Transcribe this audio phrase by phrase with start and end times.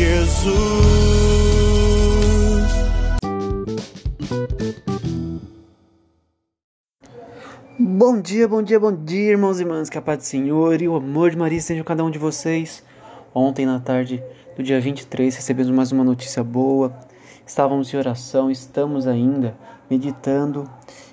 [0.00, 0.48] Jesus.
[7.78, 9.90] Bom dia, bom dia, bom dia, irmãos e irmãs.
[9.90, 12.82] Que a paz do Senhor e o amor de Maria estejam cada um de vocês.
[13.34, 14.24] Ontem, na tarde
[14.56, 16.96] do dia 23, recebemos mais uma notícia boa.
[17.46, 19.54] Estávamos em oração, estamos ainda
[19.90, 20.64] meditando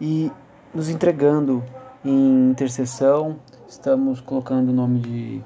[0.00, 0.32] e
[0.74, 1.62] nos entregando
[2.02, 3.36] em intercessão.
[3.68, 5.44] Estamos colocando o nome de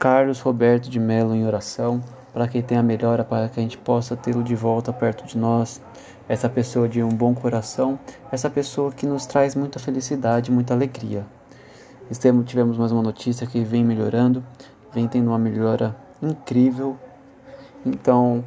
[0.00, 2.02] Carlos Roberto de Mello em oração
[2.36, 5.80] para que tenha melhora, para que a gente possa tê-lo de volta perto de nós.
[6.28, 7.98] Essa pessoa de um bom coração,
[8.30, 11.24] essa pessoa que nos traz muita felicidade, muita alegria.
[12.10, 14.44] Estamos, tivemos mais uma notícia que vem melhorando,
[14.92, 16.98] vem tendo uma melhora incrível.
[17.86, 18.44] Então,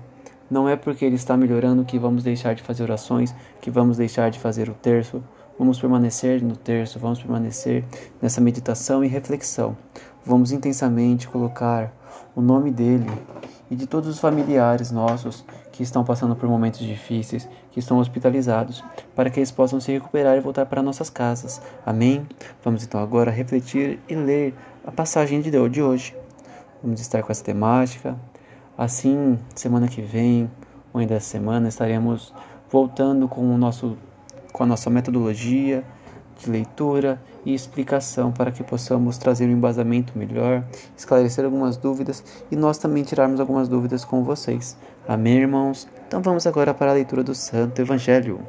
[0.51, 4.29] não é porque ele está melhorando que vamos deixar de fazer orações, que vamos deixar
[4.29, 5.23] de fazer o terço.
[5.57, 7.83] Vamos permanecer no terço, vamos permanecer
[8.21, 9.75] nessa meditação e reflexão.
[10.23, 11.91] Vamos intensamente colocar
[12.35, 13.09] o nome dele
[13.69, 18.83] e de todos os familiares nossos que estão passando por momentos difíceis, que estão hospitalizados,
[19.15, 21.61] para que eles possam se recuperar e voltar para nossas casas.
[21.85, 22.27] Amém?
[22.63, 24.53] Vamos então agora refletir e ler
[24.85, 26.15] a passagem de Deus de hoje.
[26.83, 28.17] Vamos estar com essa temática.
[28.77, 30.49] Assim, semana que vem,
[30.93, 32.33] ou ainda essa semana, estaremos
[32.69, 33.97] voltando com o nosso
[34.51, 35.83] com a nossa metodologia
[36.39, 40.65] de leitura e explicação para que possamos trazer um embasamento melhor,
[40.97, 44.77] esclarecer algumas dúvidas e nós também tirarmos algumas dúvidas com vocês.
[45.07, 45.87] Amém, irmãos?
[46.07, 48.39] Então vamos agora para a leitura do Santo Evangelho.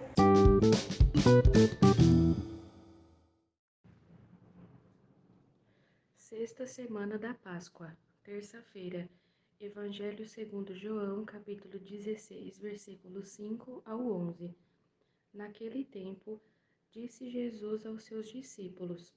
[6.17, 7.89] Sexta semana da Páscoa,
[8.23, 9.09] terça-feira.
[9.61, 14.55] Evangelho segundo João, capítulo 16, versículos 5 ao 11.
[15.35, 16.41] Naquele tempo,
[16.91, 19.15] disse Jesus aos seus discípulos: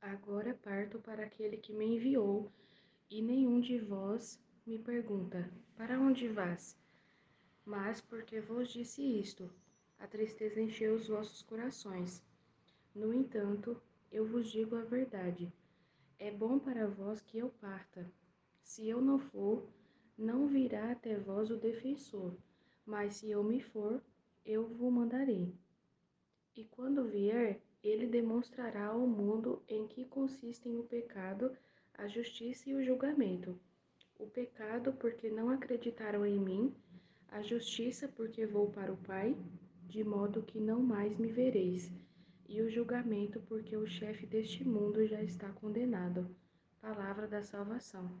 [0.00, 2.52] Agora parto para aquele que me enviou,
[3.10, 6.78] e nenhum de vós me pergunta: Para onde vás?
[7.64, 9.52] Mas porque vos disse isto,
[9.98, 12.24] a tristeza encheu os vossos corações.
[12.94, 13.80] No entanto,
[14.12, 15.52] eu vos digo a verdade.
[16.18, 18.10] É bom para vós que eu parta.
[18.62, 19.68] Se eu não for,
[20.16, 22.36] não virá até vós o defensor,
[22.86, 24.02] mas se eu me for,
[24.44, 25.52] eu vos mandarei.
[26.58, 31.56] E quando vier, ele demonstrará ao mundo em que consistem o pecado,
[31.94, 33.56] a justiça e o julgamento.
[34.18, 36.74] O pecado, porque não acreditaram em mim,
[37.28, 39.36] a justiça, porque vou para o Pai,
[39.86, 41.92] de modo que não mais me vereis,
[42.48, 46.28] e o julgamento, porque o chefe deste mundo já está condenado.
[46.80, 48.20] Palavra da salvação.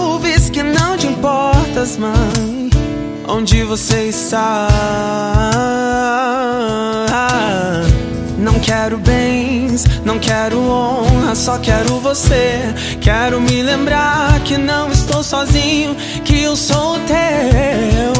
[1.97, 2.69] mãe.
[3.27, 4.67] Onde você está?
[8.37, 12.59] Não quero bens, não quero honra, só quero você.
[13.01, 18.13] Quero me lembrar que não estou sozinho, que eu sou teu.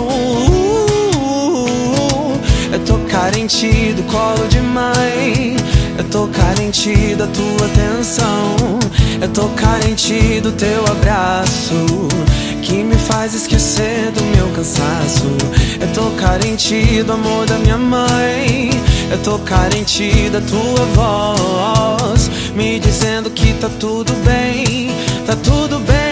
[2.74, 5.56] Eu tô carente do colo de mãe.
[5.98, 8.80] Eu tô carente da tua atenção.
[9.22, 12.08] Eu tô carente do teu abraço
[12.62, 15.28] que me faz esquecer do meu cansaço.
[15.80, 18.70] Eu tô carente do amor da minha mãe.
[19.12, 24.90] Eu tô carente da tua voz, me dizendo que tá tudo bem,
[25.26, 26.11] tá tudo bem.